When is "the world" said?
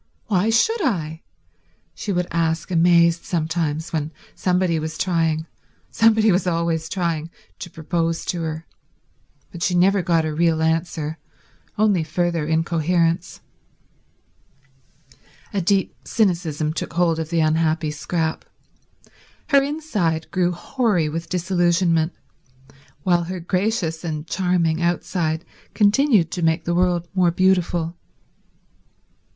26.65-27.07